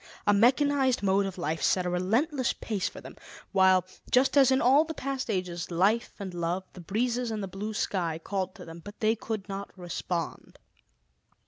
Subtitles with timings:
[0.25, 3.15] A mechanized mode of life set a relentless pace for them,
[3.51, 7.47] while, just as in all the past ages, life and love, the breezes and the
[7.47, 10.57] blue sky called to them; but they could not respond.